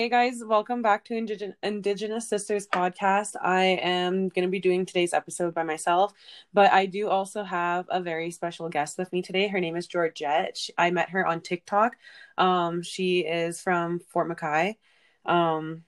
[0.00, 3.36] Hey guys, welcome back to Indig- Indigenous Sisters podcast.
[3.38, 6.14] I am going to be doing today's episode by myself,
[6.54, 9.46] but I do also have a very special guest with me today.
[9.46, 10.56] Her name is Georgette.
[10.56, 11.96] She, I met her on TikTok.
[12.38, 14.76] Um, she is from Fort McKay,
[15.26, 15.84] um,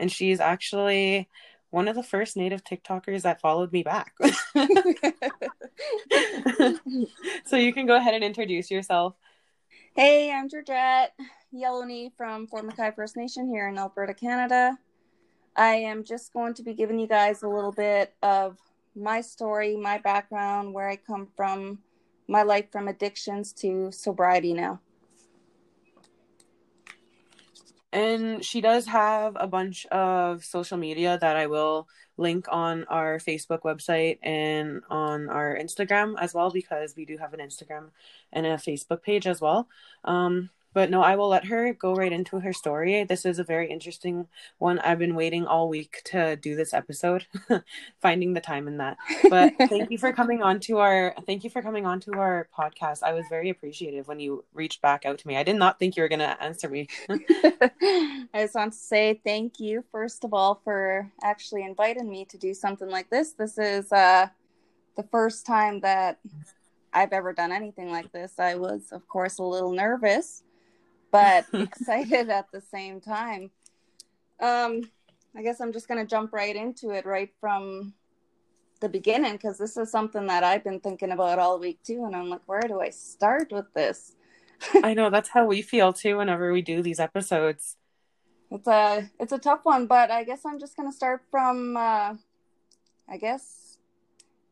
[0.00, 1.28] and she's actually
[1.70, 4.14] one of the first native TikTokers that followed me back.
[7.44, 9.14] so you can go ahead and introduce yourself.
[9.94, 11.12] Hey, I'm Georgette
[11.54, 14.76] Yellowknee from Fort McKay First Nation here in Alberta, Canada.
[15.54, 18.58] I am just going to be giving you guys a little bit of
[18.96, 21.78] my story, my background, where I come from,
[22.26, 24.80] my life from addictions to sobriety now.
[27.92, 33.18] And she does have a bunch of social media that I will link on our
[33.18, 37.90] Facebook website and on our Instagram as well, because we do have an Instagram
[38.32, 39.68] and a Facebook page as well.
[40.04, 43.04] Um, but no, I will let her go right into her story.
[43.04, 44.26] This is a very interesting
[44.58, 44.80] one.
[44.80, 47.26] I've been waiting all week to do this episode,
[48.02, 48.98] finding the time in that.
[49.30, 52.48] But thank you for coming on to our thank you for coming on to our
[52.56, 53.04] podcast.
[53.04, 55.36] I was very appreciative when you reached back out to me.
[55.36, 56.88] I did not think you were gonna answer me.
[57.08, 62.36] I just want to say thank you first of all for actually inviting me to
[62.36, 63.32] do something like this.
[63.32, 64.26] This is uh
[64.96, 66.18] the first time that
[66.92, 68.34] I've ever done anything like this.
[68.38, 70.43] I was, of course, a little nervous
[71.14, 73.48] but excited at the same time.
[74.40, 74.80] Um,
[75.36, 77.94] I guess I'm just going to jump right into it right from
[78.80, 82.04] the beginning because this is something that I've been thinking about all week too.
[82.04, 84.16] And I'm like, where do I start with this?
[84.82, 87.76] I know that's how we feel too whenever we do these episodes.
[88.50, 92.14] It's a it's a tough one, but I guess I'm just gonna start from uh,
[93.08, 93.78] I guess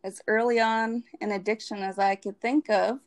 [0.05, 2.99] as early on in addiction as I could think of.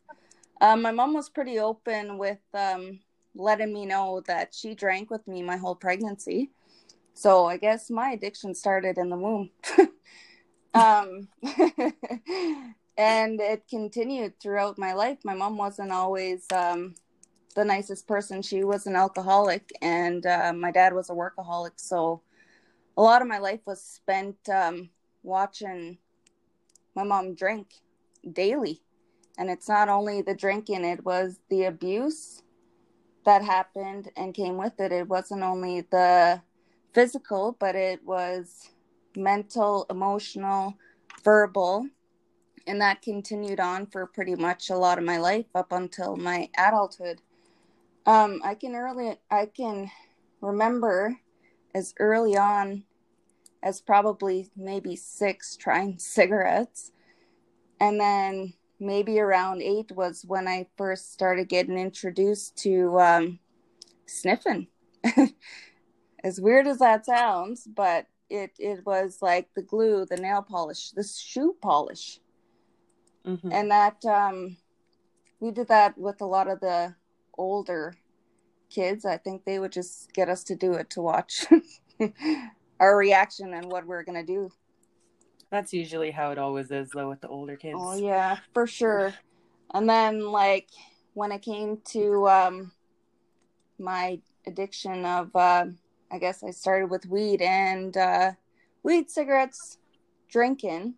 [0.60, 3.00] Um, my mom was pretty open with um,
[3.36, 6.50] letting me know that she drank with me my whole pregnancy.
[7.14, 9.50] So I guess my addiction started in the womb.
[10.74, 11.28] um,
[12.98, 15.18] and it continued throughout my life.
[15.24, 16.94] My mom wasn't always um,
[17.54, 18.42] the nicest person.
[18.42, 21.72] She was an alcoholic, and uh, my dad was a workaholic.
[21.76, 22.22] So
[22.96, 24.90] a lot of my life was spent um,
[25.22, 25.98] watching
[26.94, 27.68] my mom drink
[28.32, 28.82] daily.
[29.38, 32.42] And it's not only the drinking, it was the abuse
[33.26, 34.92] that happened and came with it.
[34.92, 36.40] It wasn't only the
[36.94, 38.70] physical, but it was
[39.16, 40.74] mental, emotional,
[41.22, 41.88] verbal.
[42.66, 46.48] And that continued on for pretty much a lot of my life up until my
[46.56, 47.20] adulthood.
[48.06, 49.90] Um, I can early, I can
[50.40, 51.16] remember
[51.74, 52.84] as early on
[53.62, 56.92] as probably maybe six trying cigarettes.
[57.80, 63.38] And then maybe around eight was when I first started getting introduced to um,
[64.06, 64.68] sniffing.
[66.24, 70.90] as weird as that sounds, but it it was like the glue, the nail polish,
[70.90, 72.18] the shoe polish,
[73.24, 73.52] mm-hmm.
[73.52, 74.56] and that um,
[75.38, 76.94] we did that with a lot of the
[77.38, 77.94] older
[78.70, 79.04] kids.
[79.04, 81.46] I think they would just get us to do it to watch
[82.80, 84.50] our reaction and what we're gonna do.
[85.56, 87.78] That's usually how it always is, though, with the older kids.
[87.80, 89.14] Oh yeah, for sure.
[89.72, 90.68] And then, like,
[91.14, 92.72] when it came to um,
[93.78, 95.64] my addiction of, uh,
[96.10, 98.32] I guess I started with weed and uh,
[98.82, 99.78] weed, cigarettes,
[100.28, 100.96] drinking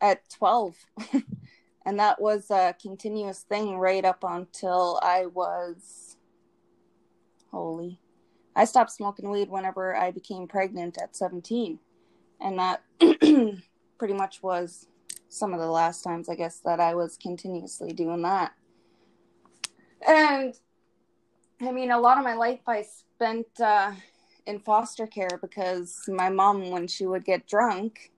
[0.00, 0.74] at twelve,
[1.84, 6.16] and that was a continuous thing right up until I was
[7.50, 8.00] holy.
[8.56, 11.80] I stopped smoking weed whenever I became pregnant at seventeen
[12.40, 12.82] and that
[13.98, 14.88] pretty much was
[15.28, 18.52] some of the last times I guess that I was continuously doing that.
[20.06, 20.54] And
[21.60, 23.92] I mean, a lot of my life I spent uh,
[24.46, 28.12] in foster care because my mom, when she would get drunk,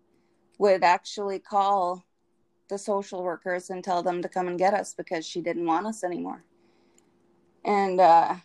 [0.58, 2.04] would actually call
[2.68, 5.86] the social workers and tell them to come and get us because she didn't want
[5.86, 6.44] us anymore.
[7.64, 8.36] And uh,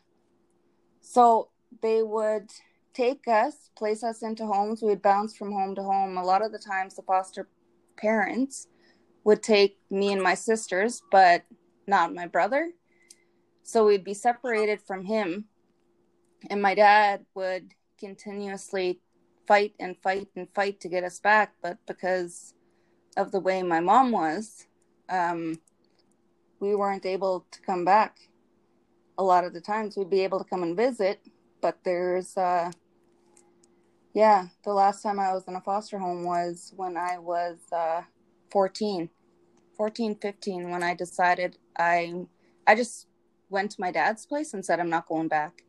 [1.02, 1.50] so
[1.82, 2.50] they would
[2.94, 4.82] take us, place us into homes.
[4.82, 6.18] We'd bounce from home to home.
[6.18, 7.48] A lot of the times, the foster
[7.98, 8.68] parents
[9.24, 11.44] would take me and my sisters, but
[11.88, 12.72] not my brother.
[13.64, 15.46] So we'd be separated from him.
[16.50, 19.00] And my dad would continuously
[19.48, 21.56] fight and fight and fight to get us back.
[21.62, 22.54] But because
[23.16, 24.68] of the way my mom was,
[25.10, 25.60] um,
[26.60, 28.18] we weren't able to come back.
[29.18, 31.22] A lot of the times we'd be able to come and visit,
[31.62, 32.72] but there's uh,
[34.14, 38.02] yeah, the last time I was in a foster home was when I was uh,
[38.52, 39.10] 14,
[39.76, 42.26] 14, 15, when I decided I,
[42.68, 43.08] I just
[43.50, 45.64] went to my dad's place and said, I'm not going back.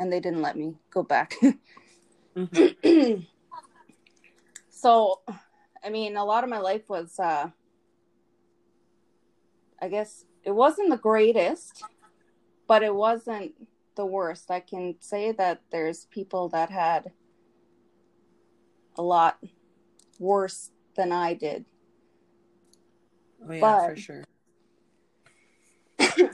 [0.00, 1.34] and they didn't let me go back.
[2.36, 3.20] mm-hmm.
[4.70, 5.20] so,
[5.84, 7.50] I mean, a lot of my life was, uh,
[9.80, 11.82] I guess, it wasn't the greatest,
[12.66, 13.54] but it wasn't
[13.96, 14.50] the worst.
[14.50, 17.12] I can say that there's people that had
[18.98, 19.38] a lot
[20.18, 21.64] worse than I did.
[23.48, 24.24] Oh yeah, but, for sure.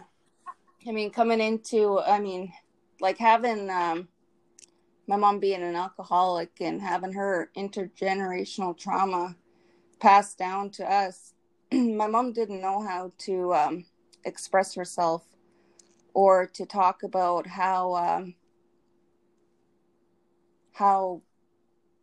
[0.86, 2.52] I mean, coming into, I mean,
[3.00, 4.08] like having um,
[5.06, 9.36] my mom being an alcoholic and having her intergenerational trauma
[10.00, 11.34] passed down to us.
[11.72, 13.84] my mom didn't know how to um,
[14.24, 15.24] express herself
[16.14, 18.34] or to talk about how um,
[20.72, 21.22] how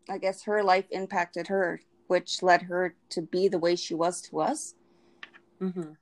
[0.10, 4.22] I guess her life impacted her, which led her to be the way she was
[4.24, 4.76] to us.
[5.62, 5.94] Mm-hmm.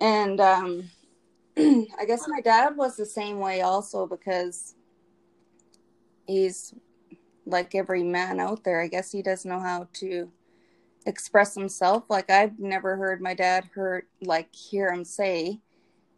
[0.00, 0.90] And um,
[1.56, 4.74] I guess my dad was the same way also because
[6.26, 6.74] he's
[7.46, 8.80] like every man out there.
[8.80, 10.30] I guess he doesn't know how to
[11.06, 12.04] express himself.
[12.08, 15.60] Like I've never heard my dad hurt like hear him say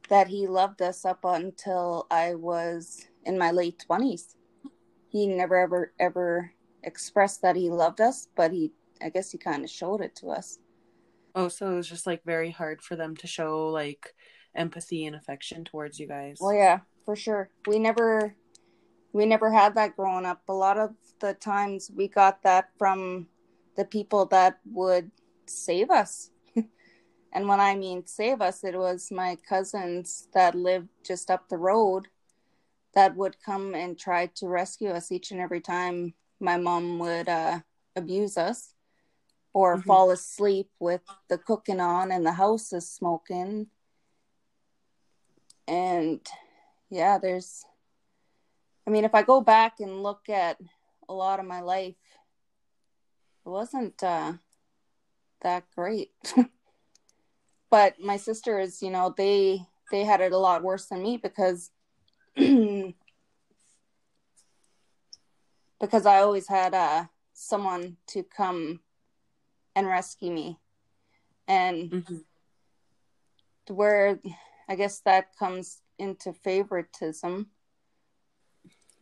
[0.08, 4.36] that he loved us up until I was in my late twenties.
[5.08, 6.52] He never ever ever
[6.82, 10.30] expressed that he loved us, but he I guess he kind of showed it to
[10.30, 10.58] us.
[11.34, 14.14] Oh, so it was just like very hard for them to show like
[14.54, 16.38] empathy and affection towards you guys.
[16.40, 17.48] Well, yeah, for sure.
[17.66, 18.34] We never
[19.12, 20.42] we never had that growing up.
[20.48, 23.28] A lot of the times we got that from
[23.76, 25.10] the people that would
[25.46, 26.30] save us.
[27.32, 31.58] and when I mean save us, it was my cousins that lived just up the
[31.58, 32.08] road
[32.94, 37.28] that would come and try to rescue us each and every time my mom would
[37.28, 37.60] uh,
[37.96, 38.74] abuse us
[39.54, 39.86] or mm-hmm.
[39.86, 43.68] fall asleep with the cooking on and the house is smoking
[45.68, 46.20] and
[46.90, 47.64] yeah there's
[48.86, 50.58] i mean if i go back and look at
[51.08, 51.94] a lot of my life
[53.46, 54.32] it wasn't uh
[55.42, 56.10] that great
[57.70, 59.60] but my sisters you know they
[59.90, 61.70] they had it a lot worse than me because
[65.82, 68.80] because i always had uh someone to come
[69.74, 70.58] and rescue me
[71.48, 73.74] and mm-hmm.
[73.74, 74.18] where
[74.68, 77.48] I guess that comes into favoritism.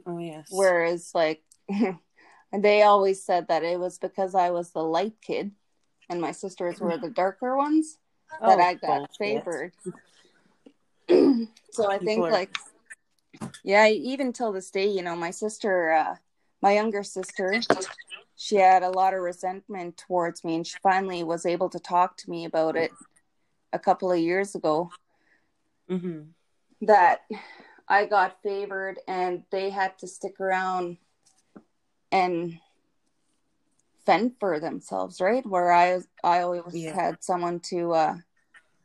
[0.07, 0.49] Oh yes.
[0.51, 1.43] Whereas like
[2.53, 5.53] they always said that it was because I was the light kid
[6.09, 7.99] and my sisters were the darker ones
[8.41, 9.45] that oh, I got bullshit.
[9.45, 9.73] favored.
[11.71, 12.57] so I think like
[13.63, 16.17] yeah, even till this day, you know, my sister uh
[16.63, 17.61] my younger sister,
[18.37, 22.17] she had a lot of resentment towards me and she finally was able to talk
[22.19, 22.91] to me about it
[23.73, 24.91] a couple of years ago
[25.91, 26.23] mm-hmm.
[26.83, 27.21] that
[27.89, 30.97] I got favored and they had to stick around
[32.13, 32.59] and
[34.07, 35.45] fend for themselves, right?
[35.47, 36.95] Where I I always yeah.
[36.95, 38.15] had someone to uh,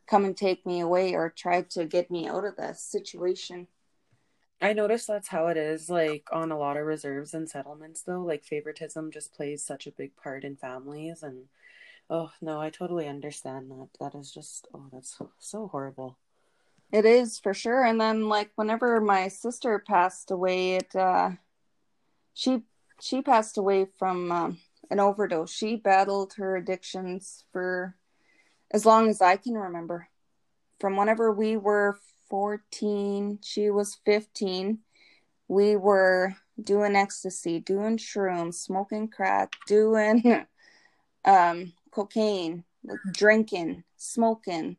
[0.06, 3.66] come and take me away or try to get me out of the situation.
[4.60, 8.22] I noticed that's how it is, like on a lot of reserves and settlements, though.
[8.22, 11.44] Like favoritism just plays such a big part in families, and
[12.08, 13.88] oh no, I totally understand that.
[14.00, 16.16] That is just oh, that's so, so horrible.
[16.92, 17.84] It is for sure.
[17.84, 21.32] And then like whenever my sister passed away, it uh
[22.32, 22.62] she
[23.00, 24.58] she passed away from um,
[24.90, 25.52] an overdose.
[25.52, 27.94] She battled her addictions for
[28.70, 30.08] as long as I can remember.
[30.80, 31.98] From whenever we were
[32.28, 34.78] 14, she was 15.
[35.48, 40.46] We were doing ecstasy, doing shrooms, smoking crack, doing
[41.24, 42.64] um cocaine,
[43.12, 44.76] drinking, smoking,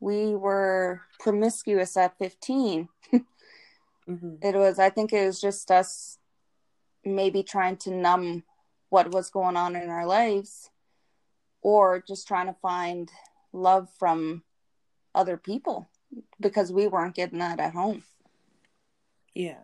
[0.00, 4.34] we were promiscuous at 15 mm-hmm.
[4.42, 6.18] it was i think it was just us
[7.04, 8.42] maybe trying to numb
[8.88, 10.70] what was going on in our lives
[11.62, 13.10] or just trying to find
[13.52, 14.42] love from
[15.14, 15.88] other people
[16.40, 18.02] because we weren't getting that at home
[19.34, 19.60] yeah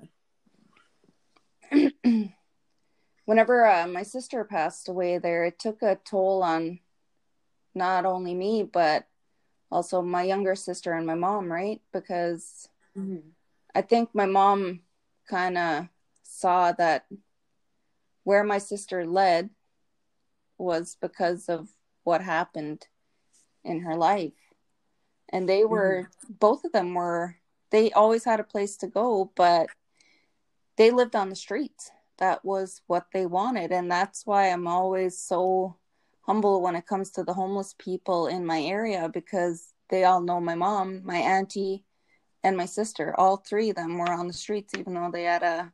[3.24, 6.78] whenever uh, my sister passed away there it took a toll on
[7.74, 9.06] not only me but
[9.70, 11.80] also my younger sister and my mom, right?
[11.92, 13.28] Because mm-hmm.
[13.74, 14.80] I think my mom
[15.28, 15.88] kind of
[16.22, 17.06] saw that
[18.24, 19.50] where my sister led
[20.58, 21.68] was because of
[22.04, 22.86] what happened
[23.64, 24.32] in her life.
[25.30, 26.34] And they were, mm-hmm.
[26.38, 27.36] both of them were,
[27.70, 29.68] they always had a place to go, but
[30.76, 31.90] they lived on the streets.
[32.18, 33.72] That was what they wanted.
[33.72, 35.76] And that's why I'm always so
[36.22, 40.40] humble when it comes to the homeless people in my area because they all know
[40.40, 41.84] my mom, my auntie,
[42.42, 43.14] and my sister.
[43.18, 45.72] All three of them were on the streets, even though they had a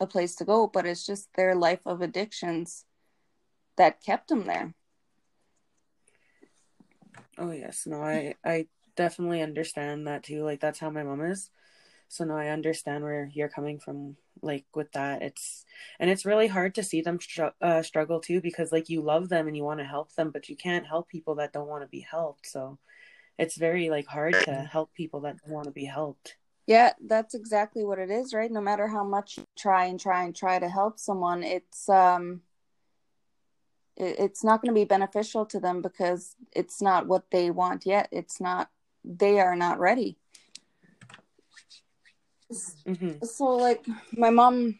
[0.00, 2.84] a place to go, but it's just their life of addictions
[3.76, 4.74] that kept them there.
[7.36, 8.66] Oh yes, no, I I
[8.98, 10.42] definitely understand that too.
[10.42, 11.50] Like that's how my mom is.
[12.08, 14.16] So no, I understand where you're coming from.
[14.42, 15.64] Like with that, it's
[16.00, 19.28] and it's really hard to see them str- uh, struggle too because like you love
[19.28, 21.82] them and you want to help them, but you can't help people that don't want
[21.82, 22.46] to be helped.
[22.46, 22.78] So
[23.38, 26.36] it's very like hard to help people that want to be helped.
[26.66, 28.50] Yeah, that's exactly what it is, right?
[28.50, 32.42] No matter how much you try and try and try to help someone, it's um
[33.96, 38.08] it's not going to be beneficial to them because it's not what they want yet.
[38.12, 38.70] It's not
[39.08, 40.18] they are not ready.
[42.52, 43.24] Mm-hmm.
[43.24, 44.78] So like my mom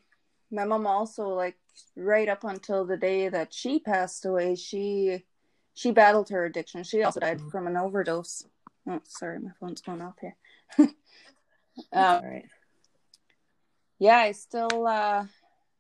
[0.51, 1.57] my mom also like
[1.97, 5.25] right up until the day that she passed away, she
[5.75, 6.83] she battled her addiction.
[6.85, 8.45] She also died from an overdose.
[8.89, 10.37] Oh, sorry, my phone's going off here.
[10.79, 10.89] um,
[11.93, 12.47] All right.
[13.99, 15.27] Yeah, I still uh,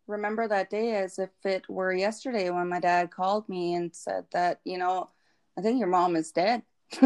[0.06, 4.26] remember that day as if it were yesterday when my dad called me and said
[4.32, 5.08] that you know,
[5.56, 6.62] I think your mom is dead.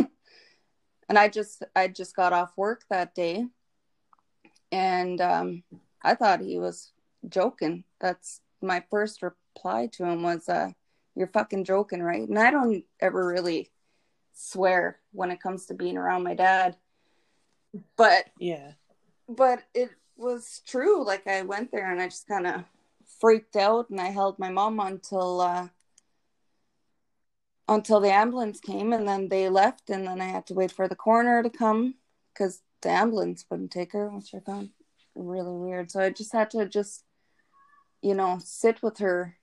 [1.08, 3.46] and I just I just got off work that day,
[4.70, 5.62] and um,
[6.02, 6.92] I thought he was
[7.28, 7.84] joking.
[8.00, 10.70] That's my first reply to him was, uh,
[11.14, 13.70] "You're fucking joking, right?" And I don't ever really
[14.32, 16.76] swear when it comes to being around my dad,
[17.96, 18.72] but yeah,
[19.28, 21.04] but it was true.
[21.04, 22.64] Like I went there and I just kind of
[23.20, 25.68] freaked out, and I held my mom until uh,
[27.68, 30.88] until the ambulance came and then they left and then I had to wait for
[30.88, 31.94] the coroner to come
[32.32, 34.70] because the ambulance wouldn't take her, which I found
[35.14, 35.90] really weird.
[35.90, 37.04] So I just had to just,
[38.02, 39.36] you know, sit with her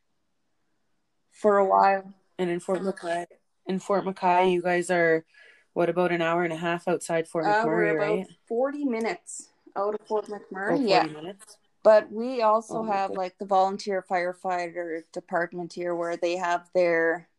[1.31, 2.13] for a while.
[2.37, 3.25] And in Fort McKay,
[3.65, 5.25] in Fort McKay, you guys are
[5.73, 8.27] what about an hour and a half outside Fort uh, McMurray, right?
[8.47, 10.73] Forty minutes out of Fort McMurray.
[10.73, 11.03] Oh, 40 yeah.
[11.03, 11.57] Minutes.
[11.83, 17.29] But we also oh, have like the volunteer firefighter department here where they have their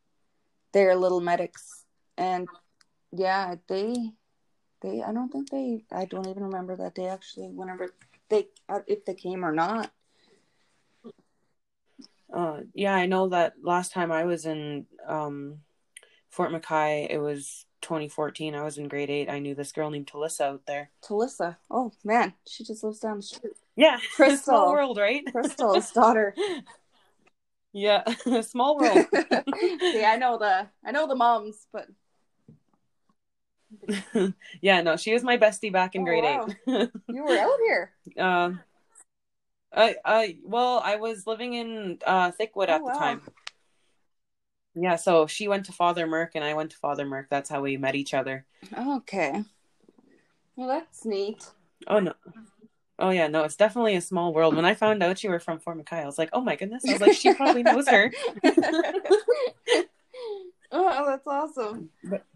[0.73, 1.85] their little medics.
[2.17, 2.49] And
[3.12, 4.12] yeah they
[4.83, 7.93] they i don't think they i don't even remember that they actually whenever
[8.29, 9.91] they uh, if they came or not.
[12.33, 15.59] Uh yeah i know that last time i was in um
[16.31, 20.07] fort mckay it was 2014 i was in grade 8 i knew this girl named
[20.07, 20.91] talissa out there.
[21.03, 21.57] Talissa.
[21.69, 22.35] Oh man.
[22.47, 23.55] She just lives down the street.
[23.75, 23.99] Yeah.
[24.15, 24.71] Crystal.
[24.71, 25.25] world right?
[25.33, 26.35] Crystal's daughter
[27.73, 28.05] Yeah,
[28.43, 29.07] small world.
[29.12, 31.89] See, I know the I know the moms, but
[34.61, 36.49] yeah, no, she was my bestie back in oh, grade wow.
[36.49, 36.91] eight.
[37.09, 37.93] you were out here.
[38.19, 38.61] Um,
[39.73, 42.99] I I well, I was living in uh Thickwood oh, at the wow.
[42.99, 43.23] time.
[44.75, 47.27] Yeah, so she went to Father Merck and I went to Father Merck.
[47.29, 48.47] That's how we met each other.
[48.77, 49.43] Okay.
[50.55, 51.50] Well, that's neat.
[51.87, 52.15] Oh no.
[53.00, 54.54] Oh yeah, no, it's definitely a small world.
[54.54, 56.85] When I found out you were from Fort McKay, I was like, oh my goodness.
[56.87, 58.12] I was like, she probably knows her.
[60.71, 61.88] oh, that's awesome.
[62.04, 62.26] But,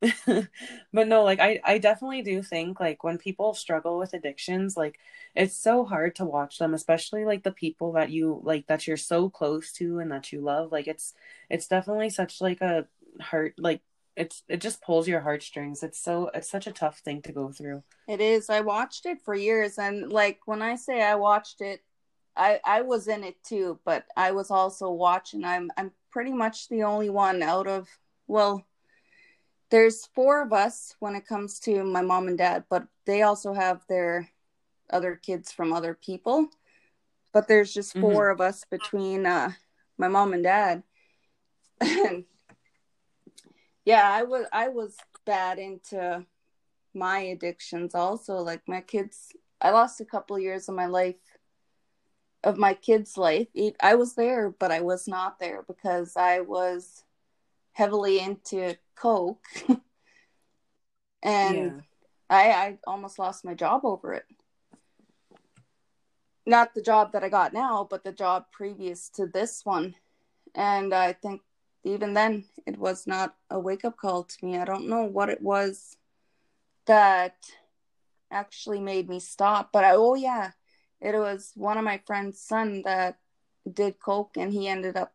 [0.92, 4.98] but no, like I, I definitely do think like when people struggle with addictions, like
[5.36, 8.96] it's so hard to watch them, especially like the people that you like that you're
[8.96, 10.72] so close to and that you love.
[10.72, 11.14] Like it's
[11.50, 12.86] it's definitely such like a
[13.20, 13.80] heart like
[14.18, 15.82] it's it just pulls your heartstrings.
[15.82, 17.84] It's so it's such a tough thing to go through.
[18.08, 18.50] It is.
[18.50, 21.80] I watched it for years and like when i say i watched it
[22.36, 25.44] i i was in it too but i was also watching.
[25.44, 27.88] I'm i'm pretty much the only one out of
[28.26, 28.66] well
[29.70, 33.52] there's four of us when it comes to my mom and dad but they also
[33.52, 34.28] have their
[34.90, 36.48] other kids from other people.
[37.32, 38.10] But there's just mm-hmm.
[38.10, 38.32] 4 mm-hmm.
[38.32, 39.52] of us between uh
[39.96, 40.82] my mom and dad.
[41.80, 42.24] And
[43.88, 46.22] yeah i was i was bad into
[46.94, 51.16] my addictions also like my kids i lost a couple years of my life
[52.44, 53.48] of my kids life.
[53.80, 57.02] I was there but i was not there because i was
[57.72, 59.46] heavily into coke.
[61.22, 61.80] And yeah.
[62.28, 64.26] i i almost lost my job over it.
[66.46, 69.94] Not the job that i got now but the job previous to this one.
[70.54, 71.40] And i think
[71.88, 74.58] even then it was not a wake up call to me.
[74.58, 75.96] I don't know what it was
[76.86, 77.36] that
[78.30, 80.50] actually made me stop, but I, oh yeah,
[81.00, 83.18] it was one of my friend's son that
[83.70, 85.14] did coke and he ended up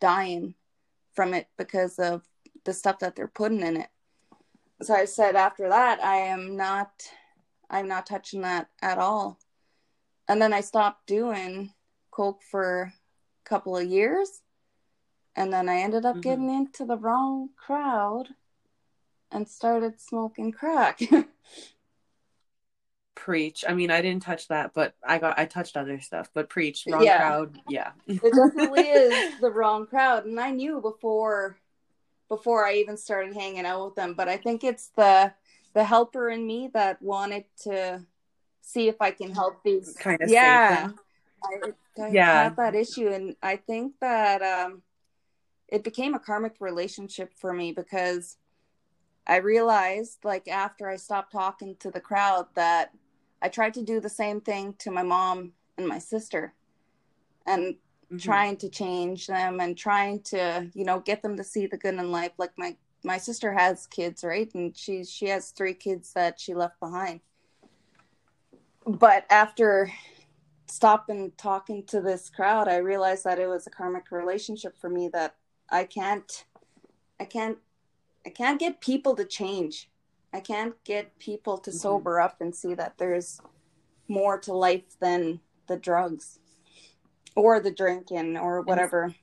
[0.00, 0.54] dying
[1.14, 2.22] from it because of
[2.64, 3.88] the stuff that they're putting in it.
[4.82, 6.90] So I said after that I am not
[7.70, 9.38] I'm not touching that at all.
[10.28, 11.72] And then I stopped doing
[12.10, 12.92] coke for
[13.44, 14.42] a couple of years
[15.36, 16.20] and then I ended up mm-hmm.
[16.20, 18.28] getting into the wrong crowd
[19.30, 21.00] and started smoking crack.
[23.14, 23.64] Preach.
[23.66, 26.28] I mean, I didn't touch that, but I got I touched other stuff.
[26.34, 27.18] But preach, wrong Yeah.
[27.18, 27.58] crowd.
[27.68, 27.92] Yeah.
[28.06, 31.58] it definitely is the wrong crowd and i knew before
[32.28, 35.32] before i even started hanging out with them but i think it's the
[35.74, 38.02] the helper in me that wanted to
[38.60, 40.90] see if i can help these Kind of yeah.
[41.44, 41.72] I,
[42.02, 42.48] I Yeah.
[42.50, 44.82] that issue and i think that um
[45.74, 48.36] it became a karmic relationship for me because
[49.26, 52.92] i realized like after i stopped talking to the crowd that
[53.42, 56.54] i tried to do the same thing to my mom and my sister
[57.46, 57.76] and
[58.10, 58.20] Mhm.
[58.20, 61.94] trying to change them and trying to you know get them to see the good
[61.94, 62.32] in life.
[62.38, 64.52] Like my my sister has kids right?
[64.54, 67.20] And she she has three kids that she left behind.
[68.86, 69.90] But after
[70.66, 75.08] stopping talking to this crowd i realized that it was a karmic relationship for me
[75.08, 75.36] that
[75.70, 76.44] i can't
[77.20, 77.58] i can't
[78.26, 79.90] i can't get people to change.
[80.32, 81.74] I can't get people to Mhm.
[81.74, 83.40] sober up and see that there's
[84.08, 86.40] more to life than the drugs
[87.36, 89.14] or the drinking or whatever.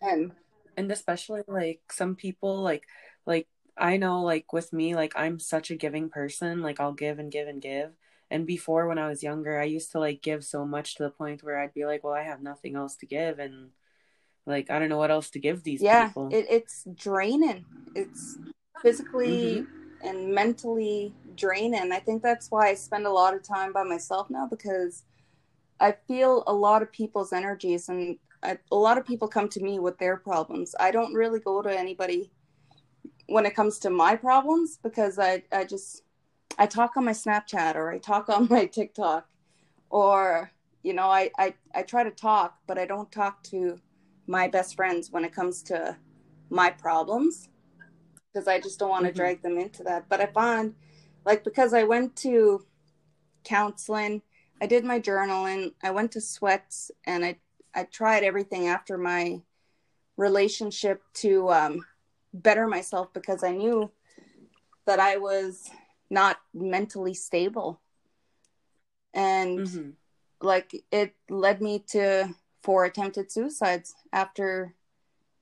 [0.00, 0.32] And
[0.76, 2.86] and especially like some people like
[3.26, 7.18] like i know like with me like i'm such a giving person like i'll give
[7.18, 7.90] and give and give.
[8.30, 11.10] And before when i was younger i used to like give so much to the
[11.10, 13.40] point where i'd be like well i have nothing else to give.
[13.40, 13.70] And
[14.46, 16.28] like i don't know what else to give these yeah people.
[16.30, 17.64] it, it's draining.
[17.94, 18.38] It's
[18.82, 20.08] physically Mm-hmm.
[20.08, 21.92] and mentally draining.
[21.92, 25.04] I think that's why i spend a lot of time by myself now because
[25.80, 29.60] i feel a lot of people's energies and I, a lot of people come to
[29.62, 30.74] me with their problems.
[30.80, 32.30] I don't really go to anybody
[33.26, 36.02] when it comes to my problems because i i just
[36.58, 39.26] i talk on my snapchat or i talk on my tiktok
[39.90, 40.50] or
[40.82, 43.78] you know i i, I try to talk but i don't talk to
[44.30, 45.96] my best friends when it comes to
[46.50, 47.48] my problems
[48.32, 49.16] because I just don't want to Mhm.
[49.16, 50.08] drag them into that.
[50.08, 50.76] But I found,
[51.24, 52.64] like, because I went to
[53.42, 54.22] counseling,
[54.62, 57.40] I did my journaling, I went to sweats, and I
[57.74, 59.42] I tried everything after my
[60.16, 61.86] relationship to um,
[62.32, 63.90] better myself because I knew
[64.86, 65.70] that I was
[66.08, 67.80] not mentally stable,
[69.12, 69.96] and Mhm.
[70.40, 74.74] like it led me to four attempted suicides after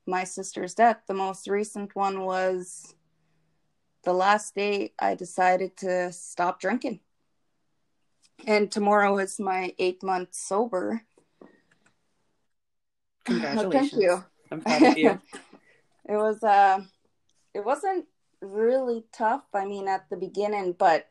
[0.07, 0.99] my sister's death.
[1.07, 2.95] The most recent one was
[4.05, 7.01] the last day I decided to stop drinking.
[8.47, 11.03] And tomorrow is my eight months sober.
[13.25, 14.25] congratulations Thank you.
[14.51, 15.21] i'm proud of you
[16.09, 16.81] It was uh
[17.53, 18.07] it wasn't
[18.41, 21.11] really tough, I mean at the beginning, but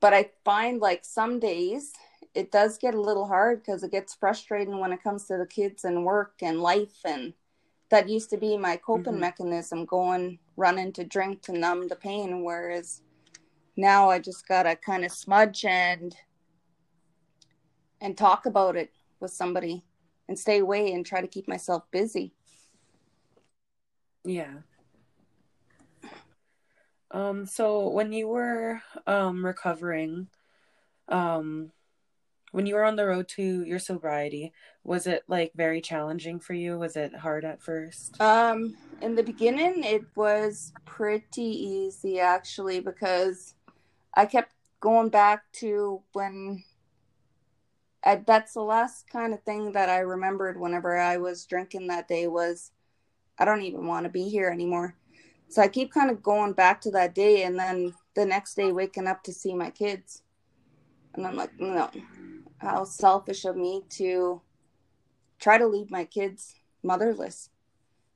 [0.00, 1.92] but I find like some days
[2.34, 5.46] it does get a little hard because it gets frustrating when it comes to the
[5.46, 7.34] kids and work and life and
[7.90, 9.20] that used to be my coping Mhm.
[9.20, 13.02] mechanism going running to drink to numb the pain whereas
[13.76, 16.16] now I just gotta kind of smudge and
[18.00, 19.84] and talk about it with somebody
[20.28, 22.32] and stay away and try to keep myself busy.
[24.24, 24.62] Yeah.
[27.10, 30.28] Um, so when you were um recovering,
[31.08, 31.72] um
[32.52, 34.52] when you were on the road to your sobriety,
[34.84, 36.78] was it like very challenging for you?
[36.78, 38.20] Was it hard at first?
[38.20, 43.54] Um, in the beginning, it was pretty easy actually because
[44.14, 46.62] I kept going back to when
[48.04, 52.08] I, that's the last kind of thing that I remembered whenever I was drinking that
[52.08, 52.72] day was
[53.38, 54.94] I don't even want to be here anymore.
[55.48, 58.72] So I keep kind of going back to that day and then the next day
[58.72, 60.22] waking up to see my kids.
[61.14, 61.90] And I'm like, no,
[62.62, 64.40] how selfish of me to
[65.38, 67.50] try to leave my kids motherless.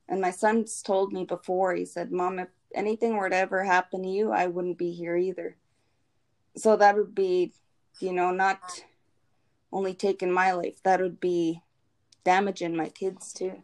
[0.09, 4.03] And my son's told me before, he said, Mom, if anything were to ever happen
[4.03, 5.57] to you, I wouldn't be here either.
[6.55, 7.53] So that would be,
[7.99, 8.83] you know, not
[9.71, 11.61] only taking my life, that would be
[12.23, 13.61] damaging my kids too.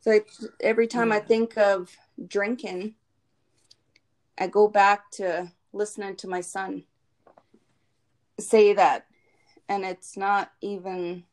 [0.00, 0.20] So
[0.60, 1.96] every time I think of
[2.26, 2.94] drinking,
[4.38, 6.84] I go back to listening to my son
[8.40, 9.06] say that.
[9.70, 11.24] And it's not even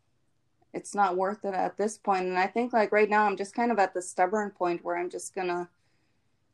[0.74, 2.26] it's not worth it at this point.
[2.26, 4.98] And i think like right now i'm just kind of at the stubborn point where
[4.98, 5.68] i'm just gonna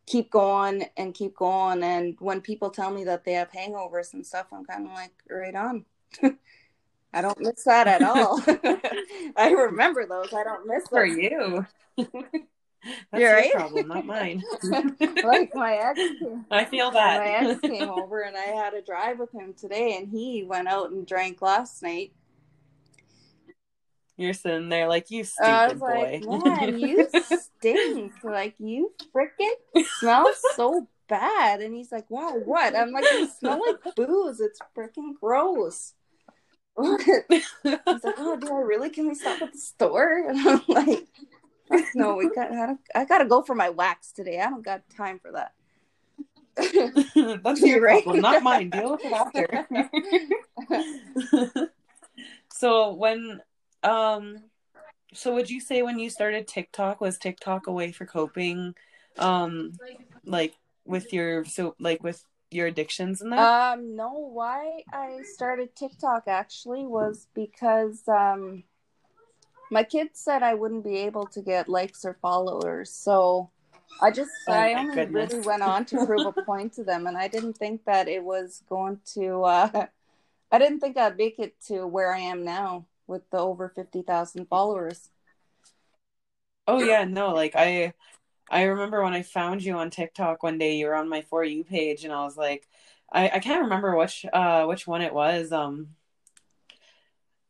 [0.05, 1.83] keep going and keep going.
[1.83, 5.13] And when people tell me that they have hangovers and stuff i'm kind of like
[5.29, 5.85] right on.
[7.13, 8.41] I don't miss that at all.
[9.37, 10.33] I remember those.
[10.33, 11.67] I don't miss For those you.
[13.11, 13.51] That's You're your right.
[13.53, 14.43] problem, not mine.
[15.23, 17.19] like my ex came, I feel that.
[17.19, 20.67] my ex came over and i had a drive with him today and he went
[20.67, 22.11] out and drank last night
[24.17, 26.21] You're sitting there like you stupid boy.
[26.23, 28.13] like, man, you stink.
[28.23, 29.55] like you freaking
[29.99, 31.61] smell so bad.
[31.61, 32.75] And he's like, wow, what?
[32.75, 34.39] I'm like, it smells like booze.
[34.39, 35.93] It's freaking gross.
[36.81, 38.89] he's like, oh, do I really?
[38.89, 40.27] Can we stop at the store?
[40.29, 41.07] And I'm like,
[41.95, 42.51] no, we got.
[42.51, 44.39] I, I gotta go for my wax today.
[44.39, 45.53] I don't got time for that.
[47.43, 48.03] That's your right?
[48.03, 48.69] problem, not mine.
[48.69, 49.47] Deal with it after.
[52.53, 53.41] so when,
[53.81, 54.43] um,
[55.13, 58.75] so would you say when you started TikTok was TikTok a way for coping,
[59.17, 59.73] um,
[60.25, 60.53] like
[60.85, 63.73] with your so like with your addictions and that?
[63.73, 64.11] Um, no.
[64.11, 68.63] Why I started TikTok actually was because um,
[69.69, 73.49] my kids said I wouldn't be able to get likes or followers, so
[74.01, 75.33] I just oh I only goodness.
[75.33, 78.23] really went on to prove a point to them, and I didn't think that it
[78.23, 79.43] was going to.
[79.43, 79.87] Uh,
[80.51, 84.01] I didn't think I'd make it to where I am now with the over fifty
[84.03, 85.09] thousand followers.
[86.67, 87.93] Oh yeah, no, like I
[88.51, 91.43] I remember when I found you on TikTok one day, you were on my for
[91.43, 92.67] you page, and I was like,
[93.11, 95.51] I, I can't remember which uh which one it was.
[95.51, 95.95] Um,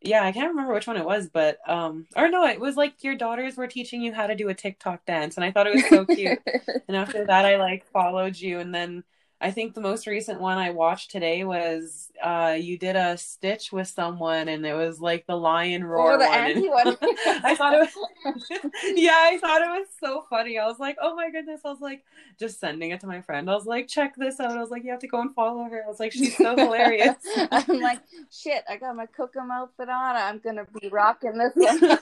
[0.03, 3.03] yeah, I can't remember which one it was, but um, or no, it was like
[3.03, 5.75] your daughters were teaching you how to do a TikTok dance, and I thought it
[5.75, 6.39] was so cute.
[6.87, 9.05] and after that, I like followed you, and then
[9.43, 13.73] I think the most recent one I watched today was uh, you did a stitch
[13.73, 16.86] with someone, and it was like the lion roar oh, the one.
[16.86, 16.97] one.
[17.43, 17.89] I thought it
[18.25, 18.49] was,
[18.95, 20.58] yeah, I thought it was so funny.
[20.58, 21.60] I was like, oh my goodness!
[21.65, 22.06] I was like,
[22.39, 23.49] just sending it to my friend.
[23.49, 24.51] I was like, check this out.
[24.51, 25.84] I was like, you have to go and follow her.
[25.84, 27.17] I was like, she's so hilarious.
[27.51, 27.99] I'm like,
[28.32, 28.63] shit!
[28.69, 30.15] I got my Kokum outfit on.
[30.15, 31.99] I'm gonna be rocking this one.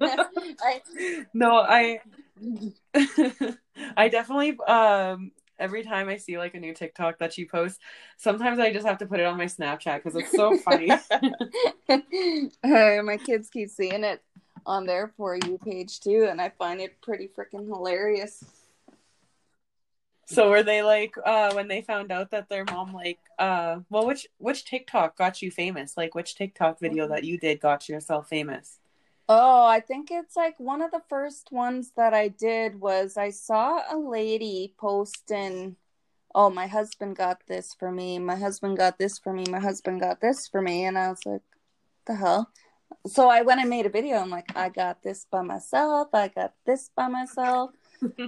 [0.00, 0.80] I,
[1.32, 2.00] no, I.
[3.96, 5.30] I definitely um
[5.62, 7.78] every time I see like a new TikTok that she posts,
[8.16, 10.90] sometimes I just have to put it on my Snapchat because it's so funny.
[11.88, 14.22] uh, my kids keep seeing it
[14.66, 18.44] on their for you page too, and I find it pretty freaking hilarious.
[20.26, 24.06] So were they like uh when they found out that their mom like uh well
[24.06, 25.96] which which TikTok got you famous?
[25.96, 28.78] Like which TikTok video that you did got yourself famous?
[29.28, 33.30] Oh, I think it's like one of the first ones that I did was I
[33.30, 35.76] saw a lady posting,
[36.34, 38.18] "Oh, my husband got this for me.
[38.18, 39.44] My husband got this for me.
[39.48, 41.42] My husband got this for me." And I was like,
[42.06, 42.50] "The hell?"
[43.06, 44.16] So I went and made a video.
[44.18, 46.08] I'm like, "I got this by myself.
[46.14, 47.72] I got this by myself."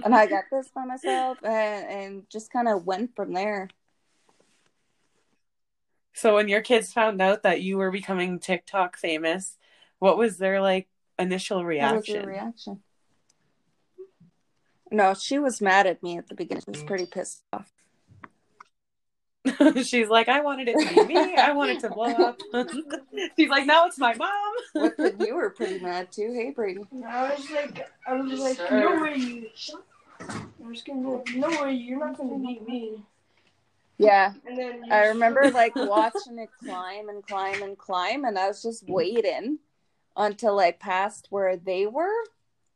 [0.03, 3.69] and I got this by myself and, and just kind of went from there.
[6.13, 9.57] So when your kids found out that you were becoming TikTok famous,
[9.99, 12.25] what was their like initial reaction?
[12.25, 12.81] reaction?
[14.91, 16.63] No, she was mad at me at the beginning.
[16.63, 17.71] She was pretty pissed off.
[19.83, 21.35] She's like, I wanted it to be me.
[21.35, 22.39] I wanted to blow up.
[23.37, 24.91] She's like, now it's my mom.
[25.19, 26.31] you were pretty mad too.
[26.33, 26.81] Hey, Brady.
[27.05, 28.79] I was like, I was like, Sir.
[28.79, 29.47] no way you.
[30.19, 33.03] I was gonna, be, no way, you're not gonna beat me.
[33.97, 34.33] Yeah.
[34.91, 39.59] I remember like watching it climb and climb and climb, and I was just waiting
[40.15, 42.13] until I passed where they were.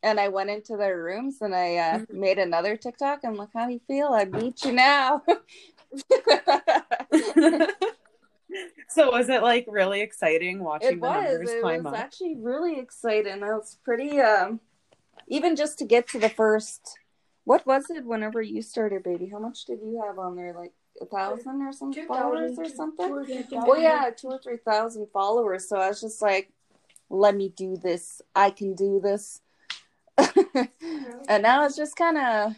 [0.01, 2.19] And I went into their rooms and I uh, mm-hmm.
[2.19, 3.19] made another TikTok.
[3.25, 4.07] I'm like, how do you feel?
[4.07, 5.23] I beat you now.
[8.87, 11.23] so was it like really exciting watching it the was.
[11.23, 11.99] numbers it climb was up?
[11.99, 13.43] actually really exciting.
[13.43, 14.61] I was pretty um
[15.27, 16.97] even just to get to the first
[17.45, 20.73] what was it whenever you started baby how much did you have on there like
[21.01, 25.77] a thousand or some followers or something oh yeah two or three thousand followers so
[25.77, 26.51] i was just like
[27.09, 28.21] let me do this.
[28.35, 29.41] I can do this.
[30.17, 32.55] and now it's just kind of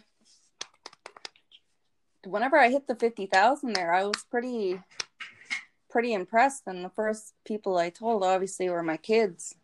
[2.24, 4.80] whenever I hit the 50,000 there, I was pretty
[5.90, 9.56] pretty impressed and the first people I told obviously were my kids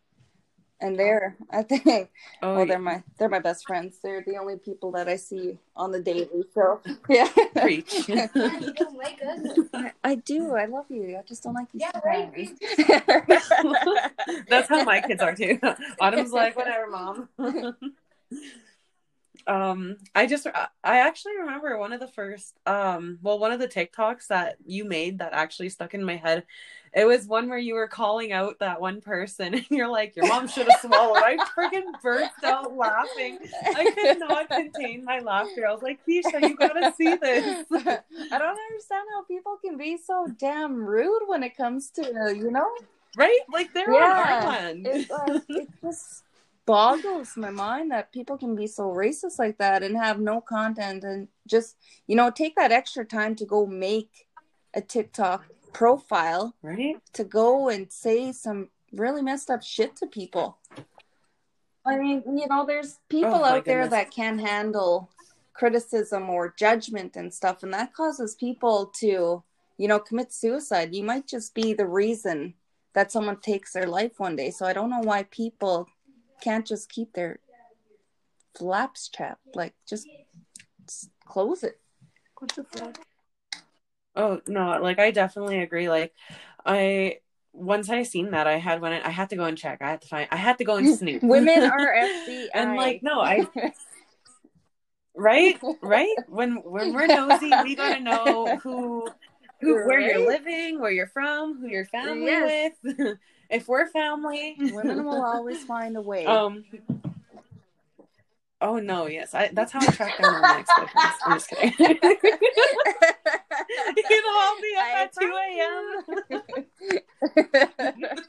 [0.81, 2.09] and they're I think
[2.41, 3.97] oh, well they're my they're my best friends.
[4.03, 6.43] They're the only people that I see on the daily.
[6.53, 8.07] So yeah, preach.
[8.07, 9.67] you don't like us.
[9.73, 10.55] I, I, do.
[10.55, 11.17] I love you.
[11.17, 11.81] I just don't like you.
[11.81, 12.49] Yeah, right.
[14.49, 15.59] That's how my kids are too.
[15.99, 17.29] Autumn's like whatever, mom.
[19.47, 20.45] um i just
[20.83, 24.83] i actually remember one of the first um well one of the tiktoks that you
[24.83, 26.43] made that actually stuck in my head
[26.93, 30.27] it was one where you were calling out that one person and you're like your
[30.27, 31.23] mom should have swallowed.
[31.23, 33.39] I freaking burst out laughing.
[33.65, 35.67] I could not contain my laughter.
[35.67, 37.65] I was like keisha you gotta see this.
[37.71, 42.51] I don't understand how people can be so damn rude when it comes to you
[42.51, 42.69] know?
[43.17, 43.39] Right?
[43.51, 46.23] Like they're yeah, on our land it's, uh, it's just
[46.65, 51.03] boggles my mind that people can be so racist like that and have no content
[51.03, 51.75] and just
[52.05, 54.27] you know take that extra time to go make
[54.75, 56.97] a TikTok profile right?
[57.13, 60.57] to go and say some really messed up shit to people.
[61.85, 65.09] I mean, you know, there's people oh, out there that can handle
[65.53, 69.43] criticism or judgment and stuff and that causes people to
[69.77, 70.93] you know commit suicide.
[70.93, 72.53] You might just be the reason
[72.93, 74.51] that someone takes their life one day.
[74.51, 75.87] So i don't know why people
[76.41, 77.39] can't just keep their
[78.57, 80.07] flaps chapped like just,
[80.85, 81.79] just close it.
[82.37, 82.97] What's the fuck?
[84.15, 85.89] Oh no, like I definitely agree.
[85.89, 86.13] Like
[86.65, 87.19] I
[87.53, 89.81] once I seen that I had when I, had to go and check.
[89.81, 91.23] I had to find I had to go and snoop.
[91.23, 92.47] women are FBI.
[92.53, 93.47] and like no, I
[95.15, 95.59] right?
[95.81, 96.15] Right?
[96.27, 99.07] When when we're nosy, we gotta know who
[99.61, 102.73] who where you're living, where you're from, who you're family Yes.
[102.83, 103.17] with.
[103.49, 104.55] if we're family.
[104.59, 106.63] women will always find a way um
[108.61, 109.33] Oh no, yes.
[109.33, 111.13] I that's how I track down my ex-boyfriends.
[111.25, 111.97] I'm just kidding.
[113.95, 115.85] You can hold me up at 2 a.m.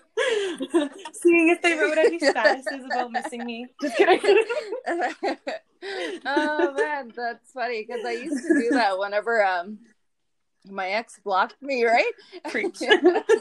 [1.12, 3.66] Seeing if they wrote any statuses about missing me.
[3.80, 4.20] Just kidding.
[6.26, 9.78] oh man, that's funny because I used to do that whenever um
[10.68, 12.12] my ex blocked me, right?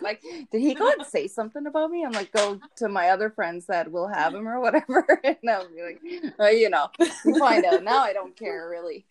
[0.02, 2.06] Like, did he go and say something about me?
[2.06, 5.68] I'm like, go to my other friends that will have him or whatever, and I'll
[5.68, 6.00] be like,
[6.40, 6.88] oh, you know,
[7.26, 7.84] you find out.
[7.84, 9.06] Now I don't care really.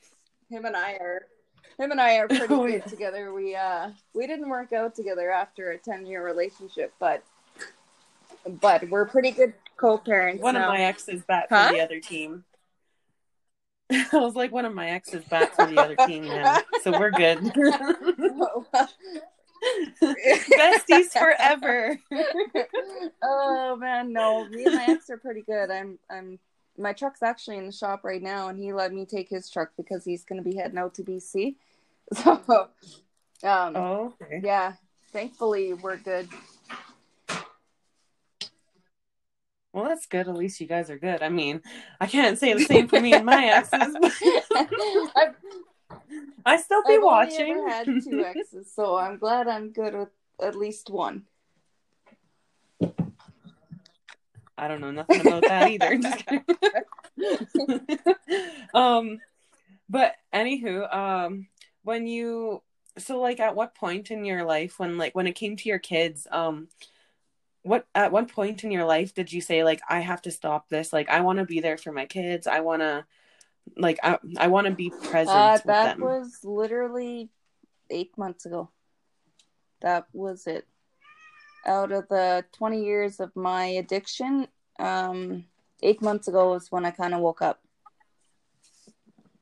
[0.48, 1.26] Him and I are.
[1.78, 2.86] Him and I are pretty Oh, good yeah.
[2.86, 3.32] together.
[3.32, 7.22] We uh we didn't work out together after a ten year relationship, but
[8.60, 10.68] but we're pretty good co-parents One now.
[10.70, 11.68] of my exes back Huh?
[11.68, 12.44] for the other team.
[13.90, 16.60] I was like, one of my exes back for the other team now.
[16.82, 17.38] So we're good.
[20.02, 21.98] Besties forever.
[23.22, 25.70] oh man, no, me and my ex are pretty good.
[25.70, 26.38] I'm I'm
[26.78, 29.70] my truck's actually in the shop right now and he let me take his truck
[29.76, 31.56] because he's gonna be heading out to BC.
[32.14, 32.40] So
[33.44, 34.40] um Oh, okay.
[34.42, 34.72] yeah,
[35.12, 36.28] thankfully we're good.
[39.72, 40.26] Well, that's good.
[40.28, 41.22] At least you guys are good.
[41.22, 41.60] I mean,
[42.00, 43.94] I can't say the same for me and my exes.
[46.46, 47.52] I still be I've watching.
[47.52, 50.08] only ever had two exes, so I'm glad I'm good with
[50.42, 51.24] at least one.
[54.58, 55.98] I don't know nothing about that either.
[58.74, 59.20] Um,
[59.88, 61.48] but anywho, um,
[61.82, 62.62] when you
[62.98, 65.78] so like at what point in your life when like when it came to your
[65.78, 66.68] kids, um,
[67.62, 70.68] what at what point in your life did you say like I have to stop
[70.68, 70.92] this?
[70.92, 72.46] Like I want to be there for my kids.
[72.46, 73.04] I want to
[73.76, 77.30] like I I want to be present Uh, that was literally
[77.90, 78.70] eight months ago.
[79.80, 80.66] That was it.
[81.66, 85.44] Out of the 20 years of my addiction, um,
[85.82, 87.60] eight months ago was when I kind of woke up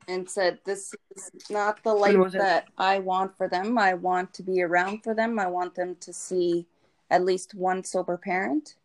[0.09, 2.38] and said, This is not the life was it?
[2.38, 3.79] that I want for them.
[3.79, 5.38] I want to be around for them.
[5.38, 6.66] I want them to see
[7.11, 8.76] at least one sober parent.